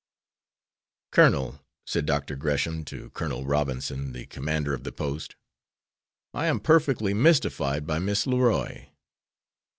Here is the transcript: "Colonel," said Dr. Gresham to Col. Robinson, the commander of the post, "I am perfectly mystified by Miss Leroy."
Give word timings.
"Colonel," 1.11 1.59
said 1.85 2.07
Dr. 2.07 2.35
Gresham 2.35 2.83
to 2.85 3.11
Col. 3.11 3.45
Robinson, 3.45 4.13
the 4.13 4.25
commander 4.25 4.73
of 4.73 4.83
the 4.83 4.91
post, 4.91 5.35
"I 6.33 6.47
am 6.47 6.59
perfectly 6.59 7.13
mystified 7.13 7.85
by 7.85 7.99
Miss 7.99 8.25
Leroy." 8.25 8.87